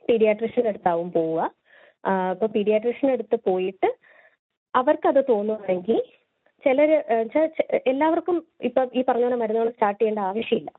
[0.08, 1.42] പീഡിയാട്രിഷ്യന്റെ അടുത്താവും പോവുക.
[2.32, 3.90] അപ്പോൾ പീഡിയാട്രിഷ്യന്റെ അടുത്ത് പോയിട്ട്
[4.74, 6.00] അവർക്കത് തോന്നുവാണെങ്കിൽ
[6.64, 6.92] ചിലർ
[7.92, 10.70] എല്ലാവർക്കും ഇപ്പം ഈ പറഞ്ഞ പോലെ മരുന്നുകൾ സ്റ്റാർട്ട് ചെയ്യേണ്ട ആവശ്യമില്ല.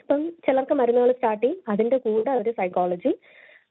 [0.00, 1.58] ഇപ്പം ചിലർക്ക് മരുന്നുകൾ സ്റ്റാർട്ട് ചെയ്യും.
[1.72, 3.12] അതിന്റെ കൂടെ ഒരു സൈക്കോളജി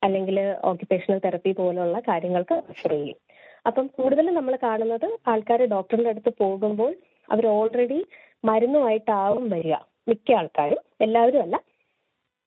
[0.05, 0.37] അല്ലെങ്കിൽ
[0.69, 3.19] ഓക്യുപേഷണൽ തെറപ്പി പോലുള്ള കാര്യങ്ങൾക്ക് റെഫർ ചെയ്യും.
[3.65, 6.91] അപ്പം കൂടുതലും നമ്മൾ കാണുന്നത് ആൾക്കാർ ഡോക്ടറിന്റെ അടുത്ത് പോകുമ്പോൾ
[7.29, 7.99] അവർ ഓൾറെഡി
[8.45, 9.75] മരുന്നുമായിട്ടാവും വരിക.
[10.07, 11.57] മിക്ക ആൾക്കാരും എല്ലാവരും അല്ല.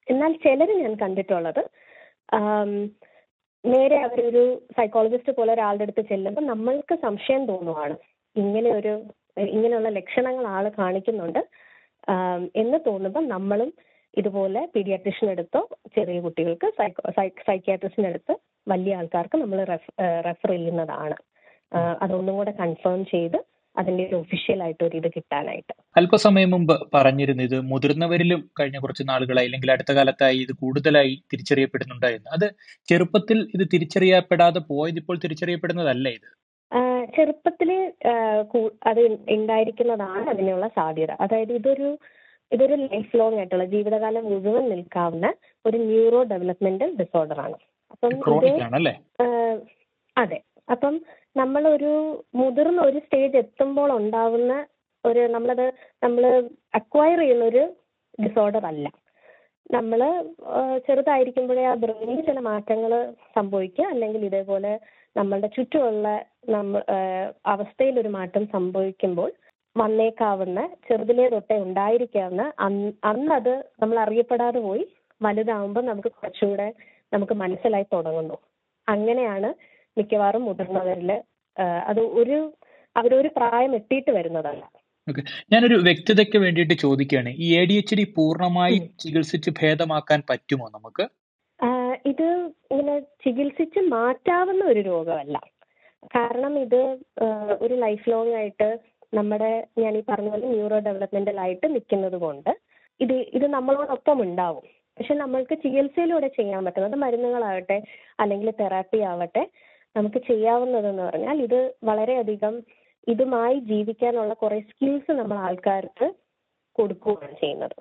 [0.09, 1.63] എന്നാൽ ചിലർ ഞാൻ കണ്ടിട്ടുള്ളത്
[3.65, 4.43] നേരെ അവരൊരു
[4.79, 7.97] സൈക്കോളജിസ്റ്റ് പോലെ ഒരാളുടെ അടുത്ത് ചെല്ലുമ്പോൾ നമ്മൾക്ക് സംശയം തോന്നുവാണ്.
[8.37, 8.93] ഇങ്ങനെ ഒരു
[9.55, 11.41] ഇങ്ങനെയുള്ള ലക്ഷണങ്ങൾ ആൾ കാണിക്കുന്നുണ്ട്.
[12.57, 13.71] എന്ന് തോന്നുമ്പോൾ നമ്മളും
[14.17, 15.61] ഇതുപോലെ പീഡിയാട്രിഷ്യൻ എടുത്തോ
[15.97, 17.03] ചെറിയ കുട്ടികൾക്ക് സൈക്കോ
[17.49, 18.35] സൈക്യാട്രിസ്റ്റിന്റെ അടുത്ത്
[18.69, 19.65] വലിയ ആൾക്കാർക്ക് നമ്മൾ
[20.01, 21.15] റെഫർ ചെയ്യുന്നതാണ്.
[22.03, 23.45] അതൊന്നും കൂടെ കൺഫേം ചെയ്ത്
[23.79, 25.75] അതിന്റെ ഒരു ഒഫീഷ്യൽ ആയിട്ട് ഒരു ഇത് കിട്ടാനായിട്ട്.
[25.97, 32.55] അല്പസമയം മുമ്പ് പറഞ്ഞിരുന്നു ഇത് മുതിർന്നവരിലും കഴിഞ്ഞ കുറച്ച് നാളുകളായി അല്ലെങ്കിൽ അടുത്ത കാലത്തായി ഇത് കൂടുതലായി തിരിച്ചറിയപ്പെടുന്നുണ്ടായിരുന്നു അത്
[32.89, 36.47] ചെറുപ്പത്തിൽ ഇത് തിരിച്ചറിയപ്പെടാതെ പോയത് ഇപ്പോൾ തിരിച്ചറിയപ്പെടുന്നതല്ല ഇത്.
[38.43, 41.11] കൂ- അത് ഉണ്ടായിരിക്കുന്നതാണ് അതിനുള്ള സാധ്യത.
[41.11, 41.99] അതായത് ഇതൊരു
[42.53, 45.35] ഇതൊരു ലൈഫ് ലോങ് ആയിട്ടുള്ള ജീവിതകാലം മുഴുവൻ നിൽക്കാവുന്ന
[45.67, 47.57] ഒരു ന്യൂറോ ഡെവലപ്മെന്റൽ ഡിസോർഡർ ആണ്.
[47.93, 48.13] അപ്പം
[48.49, 48.63] ഇത്
[50.17, 50.39] അതെ.
[50.69, 50.95] അപ്പം
[51.37, 51.93] നമ്മളൊരു
[52.35, 54.53] മുതിർന്ന ഒരു സ്റ്റേജ് എത്തുമ്പോൾ ഉണ്ടാവുന്ന
[55.05, 55.67] ഒരു നമ്മളത്
[56.03, 56.23] നമ്മൾ
[56.75, 57.63] അക്വയർ ചെയ്യുന്ന ഒരു
[58.19, 58.87] ഡിസോർഡർ അല്ല
[59.71, 60.01] നമ്മൾ
[60.87, 62.93] ചെറുതായിരിക്കുമ്പോഴേ ആ ബ്രെയിനിൽ ചില മാറ്റങ്ങൾ
[63.37, 63.87] സംഭവിക്കുക.
[63.87, 64.73] അല്ലെങ്കിൽ ഇതേപോലെ
[65.17, 66.09] നമ്മളുടെ ചുറ്റുമുള്ള
[66.49, 66.73] നമ്മ
[67.53, 69.31] അവസ്ഥയിൽ ഒരു മാറ്റം സംഭവിക്കുമ്പോൾ
[69.77, 74.85] വന്നേക്കാവുന്ന ചെറുതിലേ തൊട്ടേ ഉണ്ടായിരിക്കാവുന്ന അന്ന് അന്നത് നമ്മൾ അറിയപ്പെടാതെ പോയി
[75.21, 76.69] വലുതാവുമ്പോൾ നമുക്ക് കുറച്ചുകൂടെ
[77.17, 78.37] നമുക്ക് മനസ്സിലായി തുടങ്ങുന്നു.
[78.89, 79.51] അങ്ങനെയാണ്
[79.97, 81.11] മിക്കവാറും മുതിർന്നവരിൽ
[81.89, 82.39] അത് ഒരു
[82.97, 84.63] അവരൊരു പ്രായം എത്തിയിട്ട് വരുന്നതല്ല.
[85.07, 85.23] ഓക്കെ.
[85.53, 91.05] ഞാനൊരു വ്യക്തതയ്ക്ക് വേണ്ടിയിട്ട് ചോദിക്കുകയാണ് ഈ എ ഡി എച്ച് ഡി പൂർണമായി ചികിത്സിച്ച് ഭേദമാക്കാൻ പറ്റുമോ നമുക്ക്?
[92.07, 92.27] ഇത്
[92.73, 92.95] ഇങ്ങനെ
[93.25, 95.37] ചികിത്സിച്ച് മാറ്റാവുന്ന ഒരു രോഗമല്ല.
[96.17, 96.81] കാരണം ഇത്
[97.65, 98.69] ഒരു ലൈഫ് ലോങ് ആയിട്ട്
[99.15, 102.51] നമ്മുടെ ഞാൻ ഈ പറഞ്ഞ പോലെ ന്യൂറോ ഡെവലപ്മെന്റലായിട്ട് നിൽക്കുന്നത് കൊണ്ട്
[103.01, 104.67] ഇത് ഇത് നമ്മളോടൊപ്പം ഉണ്ടാവും.
[104.99, 107.79] പക്ഷെ നമ്മൾക്ക് ചികിത്സയിലൂടെ ചെയ്യാൻ പറ്റുന്നത് മരുന്നുകളാവട്ടെ
[108.19, 109.43] അല്ലെങ്കിൽ തെറാപ്പി ആവട്ടെ
[109.97, 112.55] നമുക്ക് ചെയ്യാവുന്നതെന്ന് പറഞ്ഞാൽ ഇത് വളരെയധികം
[113.07, 116.07] ഇതുമായി ജീവിക്കാനുള്ള കുറെ സ്കിൽസ് നമ്മൾ ആൾക്കാർക്ക്
[116.79, 117.77] കൊടുക്കുകയാണ് ചെയ്യുന്നത്.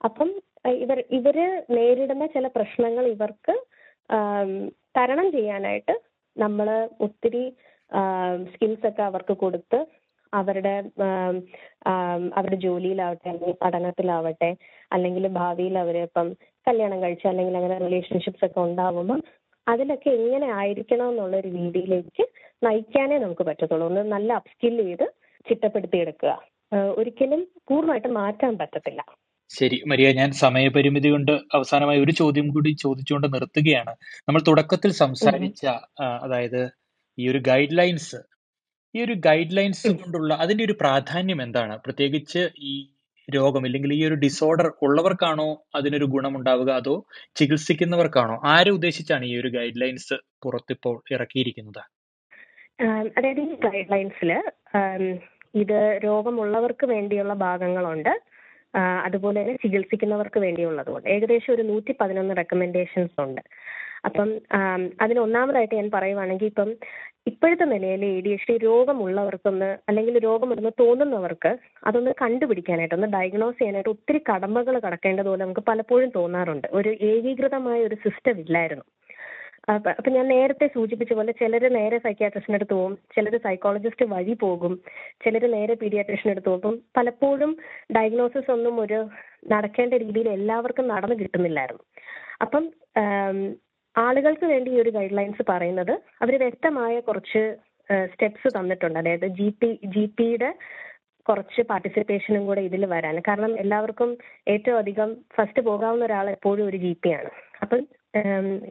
[0.00, 0.28] അപ്പം
[0.84, 1.36] ഇവർ ഇവർ
[1.76, 3.54] നേരിടുന്ന ചില പ്രശ്നങ്ങൾ ഇവർക്ക്
[4.96, 5.94] തരണം ചെയ്യാനായിട്ട്
[6.36, 6.68] നമ്മൾ
[7.00, 7.44] ഒത്തിരി
[8.52, 9.78] സ്കിൽസ് ഒക്കെ അവർക്ക് കൊടുത്ത്
[10.34, 10.74] അവരുടെ
[12.34, 14.50] അവരുടെ ജോലിയിലാവട്ടെ അല്ലെങ്കിൽ പഠനത്തിലാവട്ടെ
[14.92, 16.28] അല്ലെങ്കിൽ ഭാവിയിൽ അവർ ഇപ്പം
[16.66, 19.20] കല്യാണം കഴിച്ച് അല്ലെങ്കിൽ അങ്ങനെ റിലേഷൻഷിപ്സ് ഒക്കെ ഉണ്ടാവുമ്പം
[19.66, 22.24] അതിലൊക്കെ എങ്ങനെ ആയിരിക്കണം എന്നുള്ള ഒരു രീതിയിലേക്ക്
[22.62, 23.86] നയിക്കാനേ നമുക്ക് പറ്റത്തുള്ളൂ.
[23.86, 25.06] ഒന്ന് നല്ല അപ്സ്കിൽ ചെയ്ത്
[25.48, 26.32] ചിട്ടപ്പെടുത്തിയെടുക്കുക
[26.98, 29.00] ഒരിക്കലും പൂർണമായിട്ട് മാറ്റാൻ പറ്റത്തില്ല.
[29.50, 29.76] ശരി.
[29.86, 33.92] മരിയ ഞാൻ സമയപരിമിതി കൊണ്ട് അവസാനമായി ഒരു ചോദ്യം കൂടി ചോദിച്ചുകൊണ്ട് നിർത്തുകയാണ്.
[34.28, 35.66] നമ്മൾ തുടക്കത്തിൽ സംസാരിച്ച
[36.24, 36.62] അതായത്
[37.18, 38.16] ഈ ഒരു ഗൈഡ് ലൈൻസ്
[38.94, 41.74] ഈ ഒരു ഗൈഡ് ലൈൻസ് കൊണ്ടുള്ള അതിന്റെ ഒരു പ്രാധാന്യം എന്താണ്?
[41.84, 42.74] പ്രത്യേകിച്ച് ഈ
[43.28, 46.70] രോഗം അല്ലെങ്കിൽ ഈ ഒരു ഡിസോർഡർ ഉള്ളവർക്കാണോ അതിനൊരു ഗുണമുണ്ടാവുക?
[46.80, 46.94] അതോ
[47.38, 48.36] ചികിത്സിക്കുന്നവർക്കാണോ?
[48.54, 51.82] ആരെ ഉദ്ദേശിച്ചാണ് ഈ ഒരു ഗൈഡ് ലൈൻസ് പുറത്തിപ്പോൾ ഇറക്കിയിരിക്കുന്നത്?
[53.16, 54.30] അതായത് ഈ ഗൈഡ് ലൈൻസിൽ
[55.62, 58.14] ഇത് രോഗമുള്ളവർക്ക് വേണ്ടിയുള്ള ഭാഗങ്ങളുണ്ട്.
[59.06, 63.42] അതുപോലെ തന്നെ ചികിത്സിക്കുന്നവർക്ക് വേണ്ടിയുള്ളതുകൊണ്ട് ഏകദേശം ഒരു നൂറ്റി പതിനൊന്ന് റെക്കമെൻഡേഷൻസ് ഉണ്ട്.
[64.04, 64.30] അപ്പം
[65.00, 66.70] അതിന് ഒന്നാമതായിട്ട് ഞാൻ പറയുവാണെങ്കിൽ ഇപ്പം
[67.26, 71.52] ഇപ്പോഴത്തെ നിലയിൽ എ ഡി എച്ച് ഡി രോഗമുള്ളവർക്കൊന്ന് അല്ലെങ്കിൽ രോഗമുണ്ടെന്ന് തോന്നുന്നവർക്ക്
[71.86, 76.68] അതൊന്ന് കണ്ടുപിടിക്കാനായിട്ട് ഒന്ന് ഡയഗ്നോസ് ചെയ്യാനായിട്ട് ഒത്തിരി കടമ്പകൾ കടക്കേണ്ടതുപോലെ നമുക്ക് പലപ്പോഴും തോന്നാറുണ്ട്.
[76.72, 78.84] ഒരു ഏകീകൃതമായ ഒരു സിസ്റ്റം ഇല്ലായിരുന്നു.
[79.68, 84.72] അപ്പൊ ഞാൻ നേരത്തെ സൂചിപ്പിച്ച പോലെ ചിലർ നേരെ സൈക്യാട്രിസ്റ്റിന്റെ അടുത്ത് പോകും ചിലർ സൈക്കോളജിസ്റ്റ് വഴി പോകും
[85.24, 86.74] ചിലർ നേരെ പീഡിയാട്രിഷ്യന്റെ അടുത്ത് പോകും.
[86.96, 87.52] പലപ്പോഴും
[87.96, 88.98] ഡയഗ്നോസിസ് ഒന്നും ഒരു
[89.48, 91.84] നടക്കേണ്ട രീതിയിൽ എല്ലാവർക്കും നടന്നു കിട്ടുന്നില്ലായിരുന്നു.
[92.40, 92.64] അപ്പം
[94.02, 97.42] ആളുകൾക്ക് വേണ്ടി ഈ ഒരു ഗൈഡ് ലൈൻസ് പറയുന്നത് അവർ വ്യക്തമായ കുറച്ച്
[98.12, 98.98] സ്റ്റെപ്സ് തന്നിട്ടുണ്ട്.
[99.00, 100.50] അതായത് ജി പി ജി പിയുടെ
[101.26, 103.16] കുറച്ച് പാർട്ടിസിപ്പേഷനും കൂടെ ഇതിൽ വരാൻ.
[103.28, 104.10] കാരണം എല്ലാവർക്കും
[104.54, 107.30] ഏറ്റവും അധികം ഫസ്റ്റ് പോകാവുന്ന ഒരാൾ എപ്പോഴും ഒരു ജി പി ആണ്.
[107.62, 107.82] അപ്പം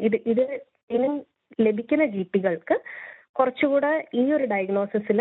[0.07, 0.43] ഇത് ഇത്
[0.95, 1.15] ഇനിയും
[1.67, 2.75] ലഭിക്കുന്ന ജി പികൾക്ക്
[3.37, 5.19] കുറച്ചുകൂടെ ഈ ഒരു ഡയഗ്നോസിസിൽ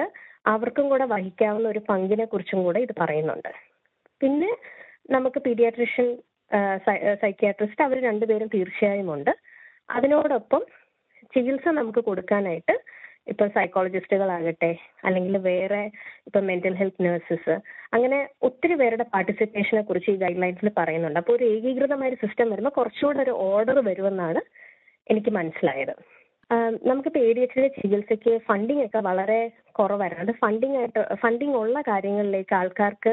[0.52, 3.50] അവർക്കും കൂടെ വഹിക്കാവുന്ന ഒരു പങ്കിനെ കുറിച്ചും കൂടെ ഇത് പറയുന്നുണ്ട്.
[4.20, 4.50] പിന്നെ
[5.16, 6.08] നമുക്ക് പീഡിയാട്രിഷ്യൻ
[7.22, 9.32] സൈക്യാട്രിസ്റ്റ് അവർ രണ്ടുപേരും തീർച്ചയായും ഉണ്ട്.
[9.88, 10.62] അതിനോടൊപ്പം
[11.34, 12.74] ചികിത്സ നമുക്ക് കൊടുക്കാനായിട്ട്
[13.30, 14.70] ഇപ്പൊ സൈക്കോളജിസ്റ്റുകളാകട്ടെ
[15.06, 15.82] അല്ലെങ്കിൽ വേറെ
[16.28, 17.54] ഇപ്പൊ മെന്റൽ ഹെൽത്ത് നഴ്സസ്
[17.96, 18.18] അങ്ങനെ
[18.48, 21.18] ഒത്തിരി പേരുടെ പാർട്ടിസിപ്പേഷനെ കുറിച്ച് ഈ ഗൈഡ് ലൈൻസിൽ പറയുന്നുണ്ട്.
[21.22, 24.42] അപ്പോൾ ഒരു ഏകീകൃതമായ ഒരു സിസ്റ്റം വരുമ്പോൾ കുറച്ചുകൂടെ ഒരു ഓർഡർ വരുമെന്നാണ്
[25.06, 25.94] എനിക്ക് മനസ്സിലായത്.
[26.88, 29.38] നമുക്കിപ്പോൾ എ ഡി എച്ചിന്റെ ചികിത്സയ്ക്ക് ഫണ്ടിങ് ഒക്കെ വളരെ
[29.78, 30.34] കുറവായിരുന്നു.
[30.42, 33.12] ഫണ്ടിങ് ആയിട്ട് ഫണ്ടിങ് ഉള്ള കാര്യങ്ങളിലേക്ക് ആൾക്കാർക്ക്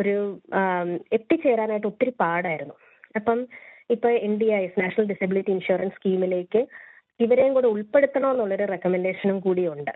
[0.00, 0.14] ഒരു
[1.18, 2.76] എത്തിച്ചേരാനായിട്ട് ഒത്തിരി പാടായിരുന്നു.
[3.20, 3.40] അപ്പം
[3.90, 6.60] ഇപ്പൊ N D I S national disability insurance സ്കീമിലേക്ക്
[7.20, 9.92] ഇവരെയും കൂടെ ഉൾപ്പെടുത്തണമെന്നുള്ളൊരു റെക്കമെൻഡേഷനും കൂടിയുണ്ട്.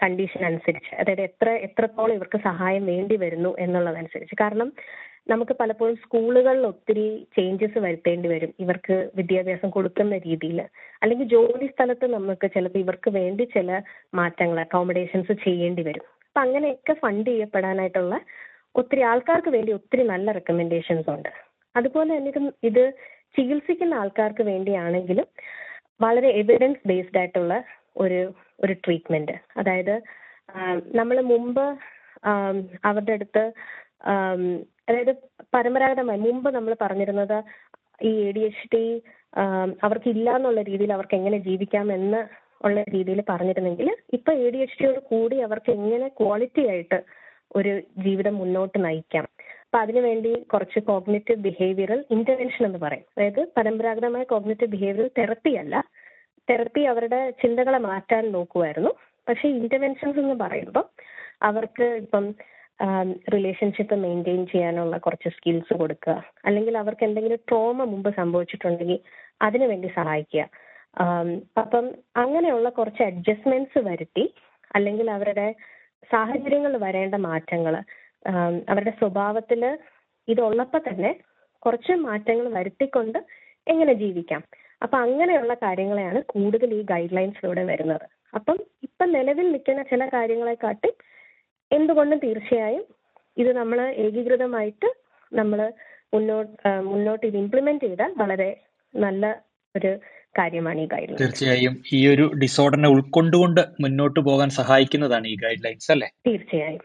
[0.00, 0.92] കണ്ടീഷൻ അനുസരിച്ച്.
[0.94, 4.36] അതായത് എത്ര എത്രത്തോളം ഇവർക്ക് സഹായം വേണ്ടി വരുന്നു എന്നുള്ളതനുസരിച്ച്.
[4.40, 4.68] കാരണം
[5.28, 7.04] നമുക്ക് പലപ്പോഴും സ്കൂളുകളിൽ ഒത്തിരി
[7.36, 8.54] ചേഞ്ചസ് വരുത്തേണ്ടി വരും.
[8.60, 10.58] ഇവർക്ക് വിദ്യാഭ്യാസം കൊടുക്കുന്ന രീതിയിൽ
[11.02, 13.68] അല്ലെങ്കിൽ ജോലി സ്ഥലത്ത് നമുക്ക് ചിലപ്പോൾ ഇവർക്ക് വേണ്ടി ചില
[14.14, 16.06] മാറ്റങ്ങൾ അക്കോമഡേഷൻസ് ചെയ്യേണ്ടി വരും.
[16.28, 18.16] അപ്പൊ അങ്ങനെയൊക്കെ ഫണ്ട് ചെയ്യപ്പെടാനായിട്ടുള്ള
[18.74, 21.32] ഒത്തിരി ആൾക്കാർക്ക് വേണ്ടി ഒത്തിരി നല്ല റെക്കമെൻഡേഷൻസ് ഉണ്ട്.
[21.74, 22.32] അതുപോലെ തന്നെ
[22.64, 22.84] ഇത്
[23.34, 25.28] ചികിത്സിക്കുന്ന ആൾക്കാർക്ക് വേണ്ടിയാണെങ്കിലും
[26.00, 27.54] വളരെ എവിഡൻസ് ബേസ്ഡ് ആയിട്ടുള്ള
[27.96, 28.20] ഒരു
[28.58, 29.94] ഒരു ട്രീറ്റ്മെന്റ് അതായത്
[30.94, 31.64] നമ്മൾ മുമ്പ്
[32.84, 33.44] അവരുടെ അടുത്ത്
[34.88, 35.12] അതായത്
[35.54, 37.38] പരമ്പരാഗതമായി മുമ്പ് നമ്മൾ പറഞ്ഞിരുന്നത്
[38.00, 38.84] ഈ എ ഡി എച്ച് ഡി
[39.82, 42.20] അവർക്ക് ഇല്ല എന്നുള്ള രീതിയിൽ അവർക്ക് എങ്ങനെ ജീവിക്കാം എന്ന്
[42.64, 46.98] ഉള്ള രീതിയിൽ പറഞ്ഞിരുന്നെങ്കിൽ ഇപ്പൊ എ ഡി എച്ച് ഡിയോട് കൂടി അവർക്ക് എങ്ങനെ ക്വാളിറ്റി ആയിട്ട്
[47.54, 47.72] ഒരു
[48.04, 49.26] ജീവിതം മുന്നോട്ട് നയിക്കാം.
[49.72, 53.04] അപ്പൊ അതിനുവേണ്ടി കുറച്ച് കോഗ്നേറ്റീവ് ബിഹേവിയറൽ ഇന്റർവെൻഷൻ എന്ന് പറയും.
[53.14, 55.74] അതായത് പരമ്പരാഗതമായ കോഗ്നേറ്റീവ് ബിഹേവിയറൽ തെറപ്പി അല്ല.
[56.50, 58.90] തെറപ്പി അവരുടെ ചിന്തകളെ മാറ്റാൻ നോക്കുമായിരുന്നു
[59.28, 60.84] പക്ഷെ ഇന്റർവെൻഷൻസ് എന്ന് പറയുമ്പോൾ
[61.42, 62.26] അവർക്ക് ഇപ്പം
[63.34, 66.18] റിലേഷൻഷിപ്പ് മെയിന്റെയിൻ ചെയ്യാനുള്ള കുറച്ച് സ്കിൽസ് കൊടുക്കുക.
[66.44, 69.00] അല്ലെങ്കിൽ അവർക്ക് എന്തെങ്കിലും ട്രോമ മുമ്പ് സംഭവിച്ചിട്ടുണ്ടെങ്കിൽ
[69.42, 70.44] അതിനു വേണ്ടി സഹായിക്കുക.
[71.62, 74.26] അപ്പം അങ്ങനെയുള്ള കുറച്ച് അഡ്ജസ്റ്റ്മെന്റ്സ് വരുത്തി
[74.74, 75.48] അല്ലെങ്കിൽ അവരുടെ
[76.12, 77.74] സാഹചര്യങ്ങളിൽ വരേണ്ട മാറ്റങ്ങൾ
[78.68, 79.62] അവരുടെ സ്വഭാവത്തിൽ
[80.28, 81.10] ഇതുള്ളപ്പോൾ തന്നെ
[81.58, 83.18] കുറച്ച് മാറ്റങ്ങൾ വരുത്തിക്കൊണ്ട്
[83.66, 84.42] എങ്ങനെ ജീവിക്കാം.
[84.82, 88.06] അപ്പൊ അങ്ങനെയുള്ള കാര്യങ്ങളെയാണ് കൂടുതൽ ഈ ഗൈഡ് ലൈൻസിലൂടെ വരുന്നത്.
[88.34, 90.90] അപ്പം ഇപ്പം നിലവിൽ നിൽക്കുന്ന ചില കാര്യങ്ങളെക്കാട്ടി
[91.70, 92.84] എന്തുകൊണ്ടും തീർച്ചയായും
[93.36, 94.88] ഇത് നമ്മൾ ഏകീകൃതമായിട്ട്
[95.32, 95.72] നമ്മൾ
[96.14, 98.48] മുന്നോട്ട് മുന്നോട്ട് ഇത് ഇംപ്ലിമെന്റ് ചെയ്താൽ വളരെ
[98.94, 99.24] നല്ല
[99.74, 99.92] ഒരു
[100.38, 105.92] കാര്യമാണ് ഈ ഗൈഡ് ലൈൻ തീർച്ചയായും ഈ ഒരു ഡിസോർഡറിനെ ഉൾക്കൊണ്ടുകൊണ്ട് മുന്നോട്ട് പോകാൻ സഹായിക്കുന്നതാണ് ഈ ഗൈഡ് ലൈൻസ്
[105.92, 106.08] അല്ലേ?
[106.26, 106.82] തീർച്ചയായും.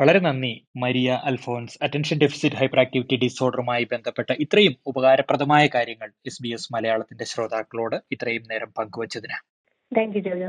[0.00, 1.78] വളരെ നന്ദി Maria Alphonse.
[1.82, 8.72] Attention deficit hyperactivity ഡിസോർഡറുമായി ബന്ധപ്പെട്ട ഇത്രയും ഉപകാരപ്രദമായ കാര്യങ്ങൾ എസ് ബി എസ് മലയാളത്തിന്റെ ശ്രോതാക്കളോട് ഇത്രയും നേരം
[8.78, 9.38] പങ്കുവച്ചതിന്.
[9.96, 10.48] Thank you Jojo.